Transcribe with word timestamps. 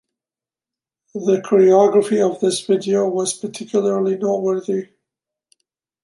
The 1.13 1.43
choreography 1.47 2.27
of 2.27 2.39
this 2.39 2.61
video 2.65 3.07
was 3.07 3.37
particularly 3.37 4.17
noteworthy. 4.17 4.87